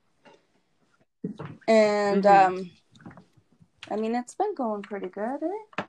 [1.68, 2.48] And, Mhm.
[2.48, 2.72] um,
[3.90, 5.81] I mean, it's been going pretty good, eh?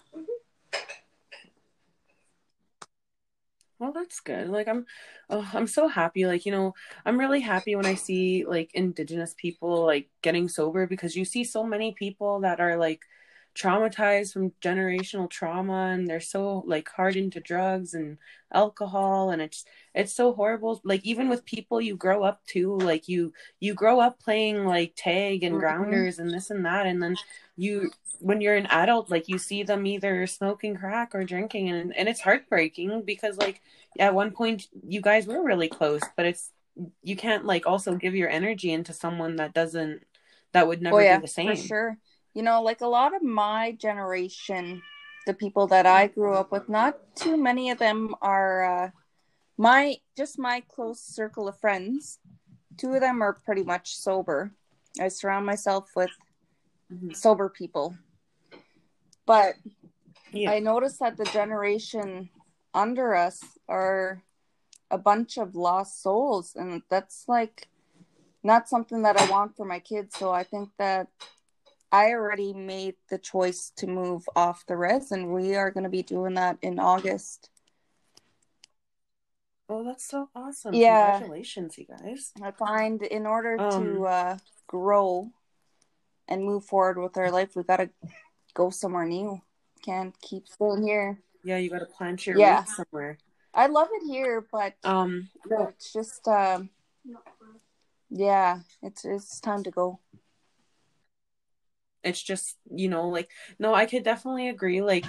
[3.83, 4.49] Well, that's good.
[4.49, 4.87] Like I'm,
[5.29, 6.25] oh, I'm so happy.
[6.25, 10.87] Like you know, I'm really happy when I see like Indigenous people like getting sober
[10.87, 13.01] because you see so many people that are like
[13.55, 18.19] traumatized from generational trauma and they're so like hardened to drugs and
[18.53, 20.81] alcohol and it's it's so horrible.
[20.85, 24.95] Like even with people you grow up to, like you you grow up playing like
[24.97, 25.61] tag and Mhm.
[25.61, 27.19] grounders and this and that, and then
[27.57, 31.95] you when you're an adult like you see them either smoking crack or drinking and,
[31.97, 33.61] and it's heartbreaking because like
[33.99, 36.53] at one point you guys were really close but it's
[37.03, 40.03] you can't like also give your energy into someone that doesn't
[40.53, 41.99] that would never oh yeah be the same for sure
[42.35, 44.83] you know like a lot of my generation
[45.27, 48.91] the people that i grew up with not too many of them are uh
[49.59, 52.19] my just my close circle of friends.
[52.79, 54.51] Two of them are pretty much sober.
[54.99, 56.11] I surround myself with
[56.91, 57.15] Mhm.
[57.15, 57.95] sober people.
[59.27, 59.57] But
[60.33, 60.51] yeah.
[60.51, 62.31] I noticed that the generation
[62.75, 64.23] under us are
[64.91, 67.69] a bunch of lost souls and that's like
[68.43, 70.17] not something that i want for my kids.
[70.19, 71.09] So i think that
[71.93, 75.91] i already made the choice to move off the res and we are going to
[75.91, 77.51] be doing that in august.
[79.69, 80.75] Oh that's so awesome.
[80.75, 81.13] Yeah.
[81.13, 82.33] congratulations you guys.
[82.43, 85.31] I find in order Um, to uh, grow
[86.29, 87.91] and move forward with our life we got to
[88.55, 89.41] go somewhere new.
[89.85, 91.21] Can't keep staying here.
[91.45, 92.59] Yeah you got to plant your Yeah.
[92.59, 93.19] roots somewhere.
[93.55, 96.71] I love it here but um no, it's just um
[98.11, 99.99] yeah it's it's time to go
[102.05, 105.07] it's just you know like no i could definitely agree like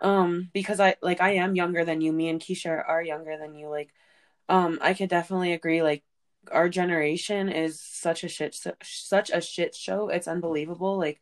[0.00, 3.54] um because i like i am younger than you me and keisha are younger than
[3.54, 3.90] you like
[4.48, 6.02] um i could definitely agree like
[6.50, 11.20] our generation is such a shit such a shit show it's unbelievable like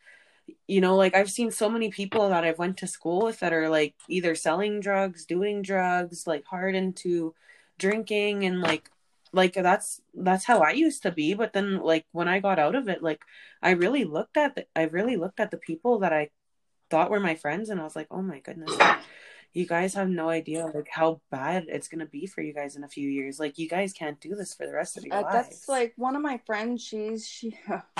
[0.66, 3.52] you know like i've seen so many people that i've went to school with that
[3.52, 7.34] are like either selling drugs doing drugs like hard into
[7.78, 8.90] drinking and like
[9.32, 12.74] like that's that's how i used to be but then like when i got out
[12.74, 13.20] of it like
[13.62, 16.28] i really looked at the, i really looked at the people that i
[16.90, 18.76] thought were my friends and i was like oh my goodness
[19.52, 22.84] you guys have no idea like how bad it's gonna be for you guys in
[22.84, 25.22] a few years like you guys can't do this for the rest of your Uh,
[25.22, 26.84] lives that's like one of my friends.
[26.84, 27.56] She's she,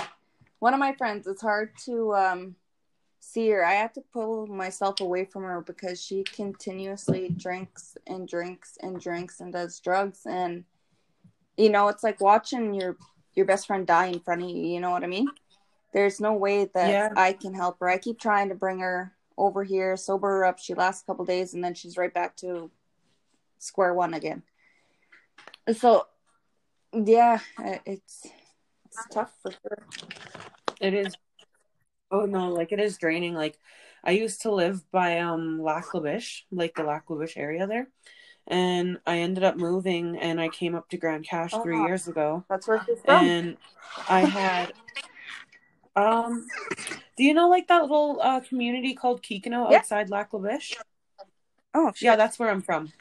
[0.59, 1.27] one of my friends.
[1.27, 2.55] It's hard to um
[3.19, 3.65] see her.
[3.65, 9.01] I have to pull myself away from her because she continuously drinks and drinks and
[9.01, 10.27] drinks and does drugs.
[10.27, 10.65] And
[11.61, 12.97] you know, it's like watching your
[13.35, 14.57] your best friend die in front of you.
[14.57, 15.29] You know what I mean?
[15.93, 17.11] There's no way that Yeah.
[17.17, 17.89] I can help her.
[17.89, 20.59] I keep trying to bring her over here, sober her up.
[20.59, 22.71] She lasts a couple days, and then she's right back to
[23.59, 24.43] square one again.
[25.73, 26.07] So,
[26.93, 27.39] yeah,
[27.85, 28.27] it's
[28.87, 29.87] it's tough for sure.
[30.81, 31.15] It is.
[32.11, 33.35] Oh no, like it is draining.
[33.35, 33.59] Like
[34.03, 35.93] I used to live by um Lac
[36.51, 37.05] like the Lac
[37.37, 37.89] area there.
[38.51, 41.87] And I ended up moving and I came up to Grande Cache three Oh.
[41.87, 42.45] years ago.
[42.49, 43.15] That's where she's from.
[43.25, 43.57] And
[44.09, 44.73] I had
[45.97, 46.47] um
[47.17, 49.79] do you know like that little uh community called Kikino Yeah.
[49.79, 50.77] outside Lac La Biche?
[51.75, 52.03] oh, shit.
[52.07, 52.93] Yeah, that's where I'm from.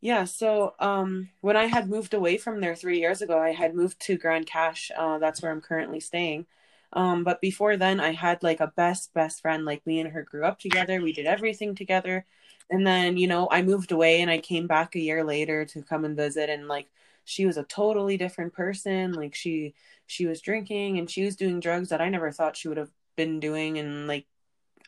[0.00, 3.74] Yeah, so um when I had moved away from there 3 years ago, I had
[3.74, 4.90] moved to Grande Cache.
[4.96, 6.46] Uh that's where I'm currently staying.
[6.92, 10.22] Um but before then I had like a best best friend like me and her
[10.22, 11.00] grew up together.
[11.00, 12.26] We did everything together.
[12.70, 15.82] And then, you know, I moved away and I came back a year later to
[15.82, 16.88] come and visit and like
[17.24, 19.12] she was a totally different person.
[19.12, 19.74] Like she
[20.06, 22.90] she was drinking and she was doing drugs that I never thought she would have
[23.16, 24.26] been doing and like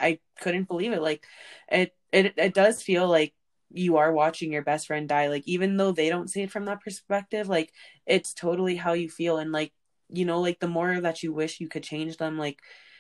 [0.00, 1.02] I couldn't believe it.
[1.02, 1.24] Like
[1.70, 3.34] it it it does feel like
[3.72, 6.64] you are watching your best friend die like even though they don't see it from
[6.64, 7.72] that perspective like
[8.06, 9.72] it's totally how you feel and like
[10.08, 12.58] you know like the more that you wish you could change them like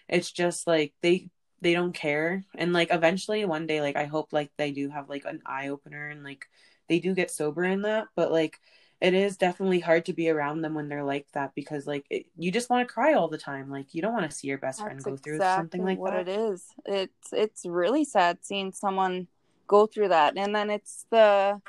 [0.08, 1.28] it's just like they
[1.60, 5.08] they don't care and like eventually one day like i hope like they do have
[5.08, 6.48] like an eye opener and like
[6.88, 8.58] they do get sober in that but like
[9.00, 12.26] it is definitely hard to be around them when they're like that because like it,
[12.36, 14.58] you just want to cry all the time like you don't want to see your
[14.58, 16.66] best friend That's go through something like what that it is.
[16.84, 19.26] It's it's really sad seeing someone
[19.66, 21.60] go through that, and then it's the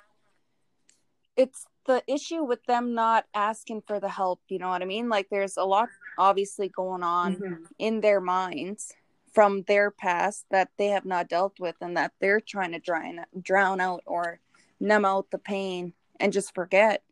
[1.38, 4.42] it's the issue with them not asking for the help.
[4.50, 5.08] You know what I mean?
[5.08, 7.66] Like there's a lot obviously going on Mhm.
[7.80, 8.94] in their minds
[9.34, 13.22] from their past that they have not dealt with, and that they're trying to drown
[13.42, 14.40] drown out or
[14.80, 17.04] numb out the pain and just forget.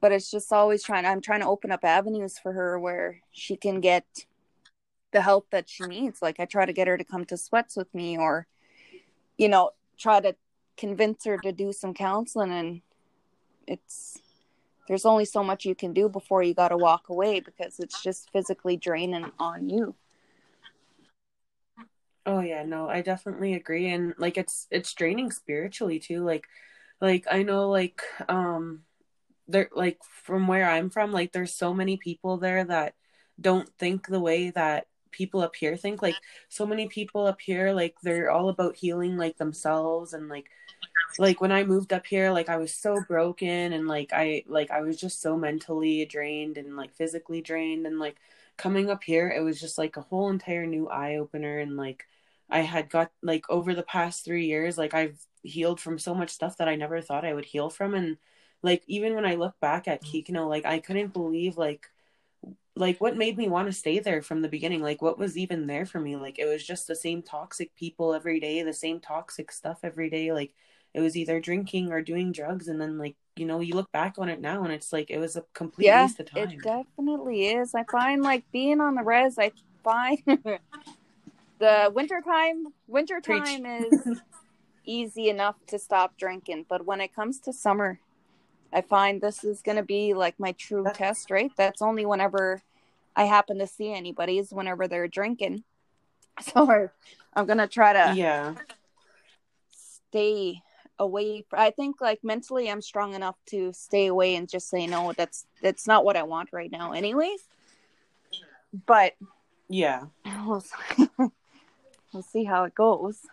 [0.00, 1.06] But it's just always trying.
[1.06, 4.04] I'm trying to open up avenues for her where she can get
[5.12, 6.20] the help that she needs.
[6.20, 8.46] Like I try to get her to come to sweats with me or,
[9.38, 10.36] you know, try to
[10.76, 12.82] convince her to do some counseling and
[13.66, 14.18] it's
[14.86, 18.02] there's only so much you can do before you got to walk away because it's
[18.02, 19.94] just physically draining on you.
[22.26, 26.24] Oh yeah, no, I definitely agree and like it's it's draining spiritually too.
[26.24, 26.46] Like
[27.00, 28.82] like I know like um
[29.48, 32.94] there like from where I'm from like there's so many people there that
[33.40, 36.02] don't think the way that people up here think.
[36.02, 40.50] Like so many people up here like they're all about healing like themselves and like
[41.18, 44.70] like when I moved up here like I was so broken and like I like
[44.70, 48.16] I was just so mentally drained and like physically drained and like
[48.56, 52.06] coming up here it was just like a whole entire new eye opener and like
[52.50, 56.30] I had got like over the past three years, like I've healed from so much
[56.30, 57.94] stuff that I never thought I would heal from.
[57.94, 58.18] And
[58.62, 60.34] like even when I look back at mm-hmm.
[60.34, 61.86] Kikino, like I couldn't believe like
[62.76, 64.82] like what made me want to stay there from the beginning.
[64.82, 66.16] Like what was even there for me?
[66.16, 70.10] Like it was just the same toxic people every day, the same toxic stuff every
[70.10, 70.32] day.
[70.32, 70.52] Like
[70.94, 74.16] it was either drinking or doing drugs and then like, you know, you look back
[74.18, 76.50] on it now and it's like it was a complete Yeah, waste of time.
[76.50, 77.74] it definitely is.
[77.74, 80.18] I find like being on the res, I find
[81.58, 84.20] the wintertime wintertime is
[84.84, 87.98] easy enough to stop drinking, but when it comes to summer,
[88.72, 91.50] I find this is going to be like my true That's- test, right?
[91.56, 92.62] That's only whenever
[93.14, 95.64] I happen to see anybody is whenever they're drinking.
[96.52, 96.90] So
[97.32, 98.54] I'm going to try to yeah.
[99.70, 100.60] stay
[100.98, 105.12] away i think like mentally i'm strong enough to stay away and just say no
[105.14, 107.40] that's that's not what i want right now anyways
[108.86, 109.14] but
[109.68, 110.04] Yeah.
[112.16, 113.26] we'll, see how it goes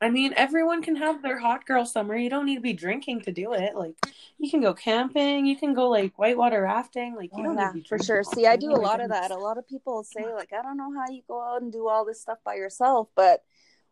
[0.00, 2.14] I mean, everyone can have their hot girl summer.
[2.14, 3.74] You don't need to be drinking to do it.
[3.74, 3.94] Like,
[4.38, 5.46] you can go camping.
[5.46, 7.14] You can go like whitewater rafting.
[7.14, 9.00] Like, you oh, don't yeah need to be for sure see i do a lot
[9.00, 11.62] of that a lot of people say like i don't know how you go out
[11.62, 13.42] and do all this stuff by yourself but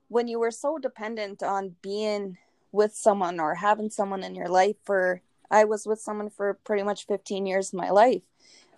[0.09, 2.37] when you were so dependent on being
[2.71, 6.83] with someone or having someone in your life for i was with someone for pretty
[6.83, 8.23] much 15 years of my life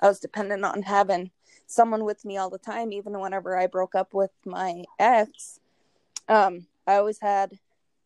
[0.00, 1.30] i was dependent on having
[1.66, 5.58] someone with me all the time even whenever i broke up with my ex
[6.28, 7.58] um i always had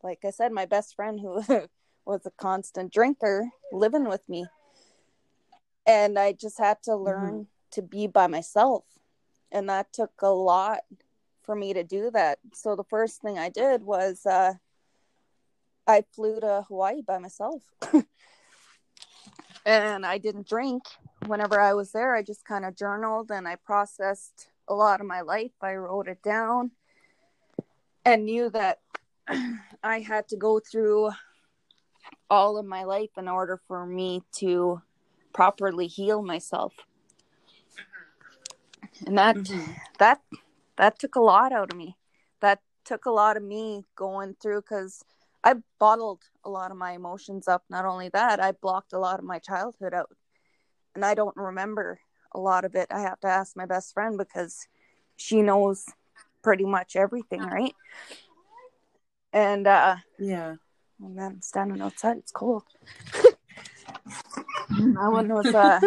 [0.03, 1.43] like i said my best friend who
[2.05, 4.47] was a constant drinker living with me.
[5.87, 7.71] And i just had to learn mm-hmm.
[7.73, 8.85] to be by myself.
[9.53, 10.81] And that took a lot
[11.43, 12.39] for me to do that.
[12.53, 14.55] So the first thing i did was uh
[15.87, 17.63] i flew to hawaii by myself.
[19.67, 20.85] And I didn't drink
[21.27, 22.15] whenever I was there.
[22.15, 25.53] I just kind of journaled and I processed a lot of my life.
[25.61, 26.73] I wrote it down
[28.05, 28.79] and knew that
[29.83, 31.11] I had to go through
[32.29, 34.81] all of my life in order for me to
[35.33, 36.75] properly heal myself.
[39.07, 39.73] And that mm-hmm.
[39.99, 40.21] that
[40.77, 41.97] that took a lot out of me.
[42.41, 45.05] That took a lot of me going through cuz
[45.43, 47.65] I bottled a lot of my emotions up.
[47.71, 50.11] Not only that, I blocked a lot of my childhood out.
[50.95, 52.01] And I don't remember
[52.33, 52.89] a lot of it.
[52.91, 54.67] I have to ask my best friend because
[55.17, 55.85] she knows
[56.43, 57.75] pretty much everything, right?
[59.33, 60.57] And uh yeah.
[61.03, 62.19] Oh man, I'm standing outside.
[62.19, 62.65] It's cold.
[63.13, 65.81] that one was uh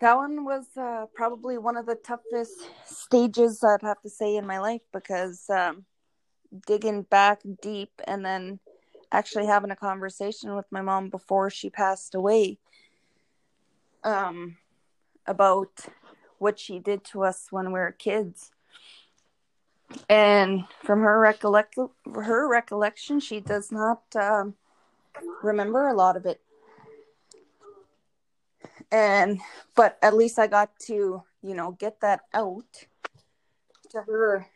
[0.00, 2.54] that one was uh, probably one of the toughest
[2.86, 5.84] stages I'd have to say in my life because um,
[6.66, 8.60] digging back deep and then
[9.12, 12.58] actually having a conversation with my mom before she passed away
[14.04, 14.56] um,
[15.26, 15.70] about
[16.38, 18.50] what she did to us when we were kids.
[20.08, 24.54] And from her recollect her recollection, she does not um,
[25.42, 26.40] remember a lot of it.
[28.92, 29.40] And
[29.74, 32.86] but at least I got to you know get that out
[33.90, 34.46] to her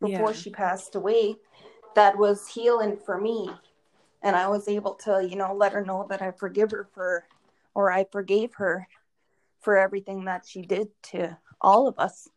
[0.00, 0.36] before yeah.
[0.36, 1.36] she passed away
[1.94, 3.50] that was healing for me
[4.22, 7.24] and i was able to you know let her know that i forgive her for
[7.74, 8.86] or i forgave her
[9.60, 12.28] for everything that she did to all of us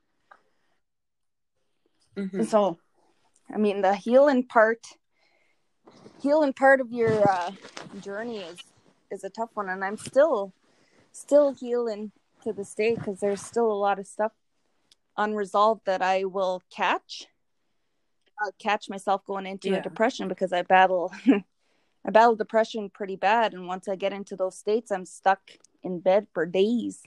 [2.17, 2.43] mm-hmm.
[2.43, 2.77] so
[3.53, 4.85] i mean the healing part
[6.21, 7.51] healing part of your uh,
[7.99, 8.59] journey is
[9.11, 10.53] is a tough one and i'm still
[11.11, 12.11] still healing
[12.43, 14.31] to this day because there's still a lot of stuff
[15.17, 17.27] unresolved that i will catch
[18.43, 19.77] uh, catch myself going into yeah.
[19.77, 21.11] a depression because I battle
[22.05, 25.41] I battle depression pretty bad and once I get into those states I'm stuck
[25.83, 27.03] in bed for days.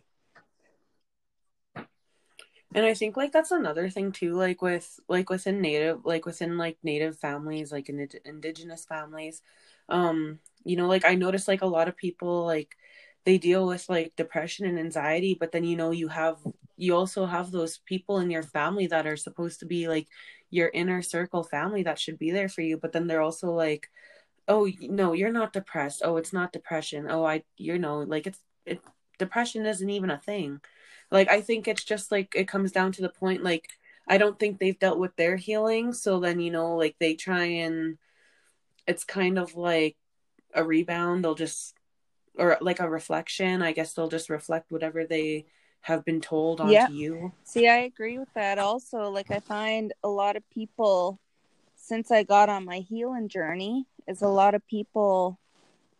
[2.75, 6.59] And I think like that's another thing too like with like within native like within
[6.59, 9.43] like native families like in indigenous families
[9.89, 12.77] um you know like I notice like a lot of people like
[13.25, 16.39] they deal with like depression and anxiety but then you know you have
[16.77, 20.09] you also have those people in your family that are supposed to be like
[20.51, 23.91] your inner circle family that should be there for you but then they're also like
[24.49, 28.41] oh no you're not depressed oh it's not depression oh i you know like it's
[28.65, 28.81] it
[29.19, 30.61] depression isn't even a thing
[31.11, 33.69] like i think it's just like it comes down to the point like
[34.07, 37.45] i don't think they've dealt with their healing so then you know like they try
[37.45, 37.99] and
[38.87, 39.97] it's kind of like
[40.55, 41.75] a rebound they'll just
[42.39, 45.47] or like a reflection i guess they'll just reflect whatever they
[45.87, 46.89] have been told onto yeah.
[46.89, 47.33] you.
[47.45, 49.09] See, I agree with that also.
[49.09, 51.21] Like I find a lot of people
[51.87, 55.39] since I got on my healing journey is a lot of people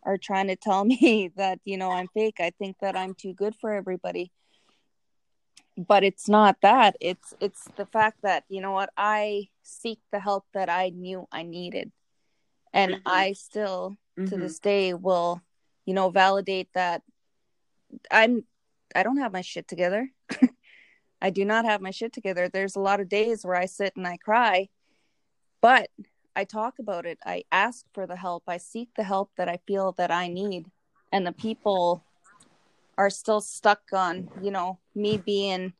[0.03, 2.37] are trying to tell me that, you know, I'm fake.
[2.39, 4.31] I think that I'm too good for everybody.
[5.77, 6.97] But it's not that.
[6.99, 11.27] It's it's the fact that, you know what, I seek the help that I knew
[11.31, 11.91] I needed.
[12.73, 13.07] And mm-hmm.
[13.07, 14.29] I still mm-hmm.
[14.29, 15.41] to this day will,
[15.85, 17.03] you know, validate that
[18.09, 18.43] I'm
[18.95, 20.09] I don't have my shit together.
[21.21, 22.49] I do not have my shit together.
[22.49, 24.69] There's a lot of days where I sit and I cry,
[25.61, 25.89] but
[26.35, 27.19] I talk about it.
[27.25, 28.43] I ask for the help.
[28.47, 30.69] I seek the help that I feel that I need.
[31.11, 32.03] And the people
[32.97, 35.73] are still stuck on, you know, me being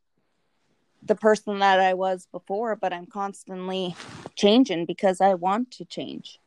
[1.02, 3.94] the person that I was before, but I'm constantly
[4.34, 6.40] changing because I want to change.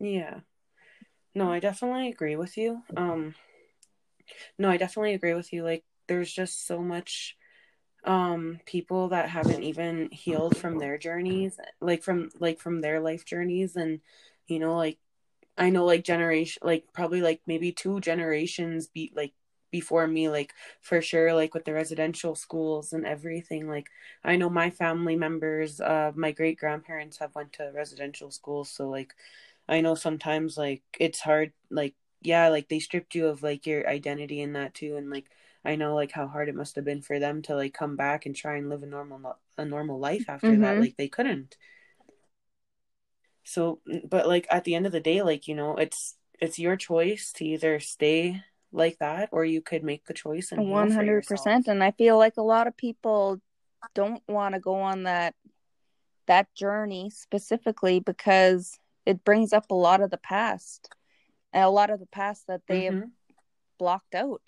[0.00, 0.40] Yeah.
[1.34, 2.82] No, I definitely agree with you.
[2.96, 3.34] Um
[4.58, 5.64] no, I definitely agree with you.
[5.64, 7.36] Like, there's just so much
[8.04, 13.24] um people that haven't even healed from their journeys like from like from their life
[13.24, 13.76] journeys.
[13.76, 14.00] And
[14.46, 14.98] you know like
[15.58, 19.32] i know like generation like probably like maybe two generations be like
[19.70, 23.68] before me like for sure like with the residential schools and everything.
[23.68, 23.88] Like
[24.24, 28.70] i know my family members uh my great grandparents have went to residential schools.
[28.70, 29.14] So like
[29.68, 33.86] i know sometimes like it's hard like yeah, like they stripped you of like your
[33.86, 35.26] identity and that too, and like
[35.64, 38.26] I know like how hard it must have been for them to like come back
[38.26, 40.62] and try and live a normal a normal life after mm-hmm.
[40.62, 40.80] that.
[40.80, 41.56] Like they couldn't.
[43.44, 46.76] So, but like at the end of the day, like you know, it's it's your
[46.76, 48.42] choice to either stay
[48.74, 52.42] like that or you could make the choice and 100% and i feel like a
[52.42, 53.40] lot of people
[53.94, 55.34] don't want to go on that
[56.26, 60.90] that journey specifically because it brings up a lot of the past
[61.52, 63.10] and a lot of the past that they have Mhm,
[63.78, 64.42] blocked out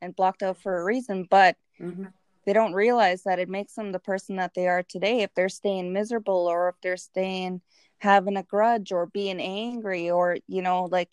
[0.00, 2.12] and blocked out for a reason but mhm.
[2.46, 5.48] they don't realize that it makes them the person that they are today if they're
[5.48, 7.60] staying miserable or if they're staying
[7.98, 11.10] having a grudge or being angry or you know like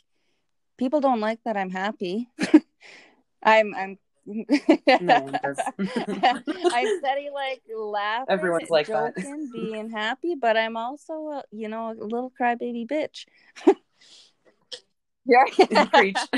[0.78, 2.30] people don't like that i'm happy
[3.44, 9.16] i'm i'm No i'm steady like laughing Everyone's like that.
[9.16, 13.26] joking being happy but i'm also a, you know a little crybaby bitch
[15.26, 16.18] yeah Preach.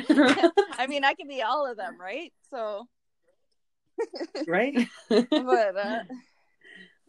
[0.77, 2.88] i mean i can be all of them right so
[4.47, 4.88] right?
[5.09, 5.99] but uh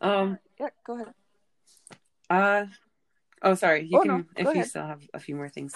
[0.01, 1.15] um yeah go ahead
[2.31, 2.67] uh
[3.43, 5.75] oh sorry, you Oh, can no, if you still have a few more things.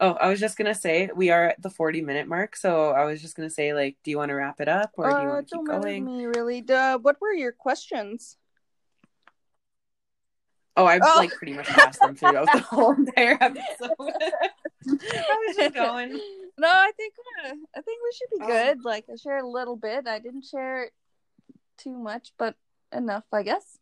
[0.00, 3.04] Oh, I was just gonna say we are at the 40 minute mark, so I
[3.04, 5.28] was just gonna say like, do you want to wrap it up or do you
[5.28, 6.04] Uh, want to keep going?
[6.04, 6.64] me really.
[6.68, 8.36] Uh, what were your questions?
[10.76, 11.14] Oh, I've Oh.
[11.18, 13.90] like pretty much passed them throughout the whole entire episode.
[14.88, 16.20] I was just going.
[16.58, 17.14] No, I think
[17.44, 18.84] uh, I think we should be Um, good.
[18.84, 20.06] Like I shared a little bit.
[20.06, 20.90] I didn't share
[21.78, 22.56] too much, but
[22.92, 23.78] enough, I guess.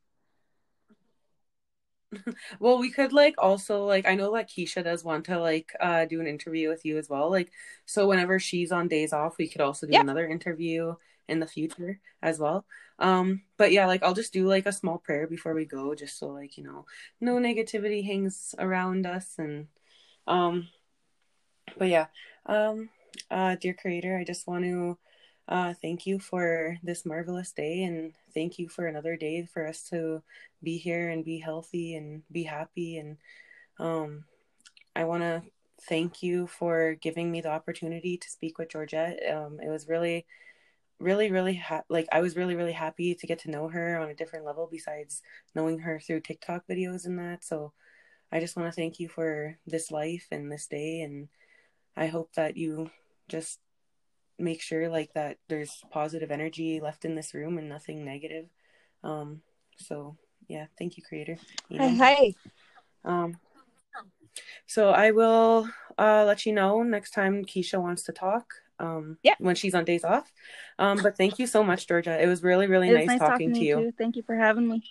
[2.59, 6.05] Well, we could like also like I know that Keisha does want to like uh
[6.07, 7.31] do an interview with you as well.
[7.31, 7.53] Like
[7.87, 10.01] so whenever she's on days off, we could also do Yeah.
[10.01, 10.95] another interview
[11.29, 12.65] in the future as well.
[12.99, 16.19] Um but yeah, like I'll just do like a small prayer before we go just
[16.19, 16.87] so like, you know,
[17.21, 19.69] no negativity hangs around us and
[20.27, 20.69] um
[21.79, 22.07] but yeah.
[22.47, 22.91] Um
[23.31, 24.99] uh dear creator, I just want to
[25.49, 29.83] uh thank you for this marvelous day and thank you for another day for us
[29.91, 30.23] to
[30.63, 33.17] be here and be healthy and be happy and
[33.79, 34.25] um
[34.95, 35.43] I want to
[35.89, 39.21] thank you for giving me the opportunity to speak with Georgette.
[39.31, 40.27] Um it was really
[41.01, 44.11] really really ha- like I was really really happy to get to know her on
[44.11, 45.23] a different level besides
[45.55, 47.43] knowing her through TikTok videos and that.
[47.45, 47.73] So
[48.33, 51.29] I just want to thank you for this life and this day and
[52.01, 52.91] I hope that you
[53.29, 53.61] just
[54.39, 58.47] make sure like that there's positive energy left in this room and nothing negative.
[59.05, 59.43] Um
[59.77, 60.17] so
[60.49, 61.37] yeah, thank you creator.
[61.69, 61.97] Hey, Amen.
[61.97, 62.35] hey.
[63.05, 63.37] Um,
[64.67, 68.53] so I will uh, let you know next time Keisha wants to talk.
[68.79, 69.35] Um, Yeah.
[69.39, 70.33] when she's on days off.
[70.79, 72.21] Um, but thank you so much, Georgia.
[72.21, 73.81] It was really, really It was nice, nice talking, talking to you.
[73.81, 73.93] you.
[73.99, 74.83] Thank you for having me.